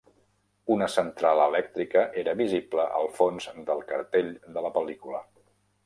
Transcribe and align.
Una 0.75 0.87
central 0.93 1.41
elèctrica 1.43 2.03
era 2.23 2.35
visible 2.41 2.89
al 3.03 3.13
fons 3.21 3.51
del 3.71 3.87
cartell 3.93 4.35
de 4.59 4.69
la 4.69 4.77
pel·lícula. 4.81 5.27